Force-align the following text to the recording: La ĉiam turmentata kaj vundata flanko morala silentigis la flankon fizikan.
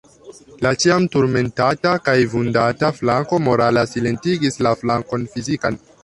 La 0.65 0.69
ĉiam 0.83 1.03
turmentata 1.15 1.91
kaj 2.07 2.15
vundata 2.31 2.89
flanko 3.01 3.39
morala 3.49 3.83
silentigis 3.91 4.57
la 4.69 4.73
flankon 4.81 5.29
fizikan. 5.35 5.79